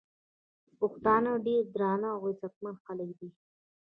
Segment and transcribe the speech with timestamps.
[0.79, 3.29] پښتانه ډير درانه او عزتمن خلک دي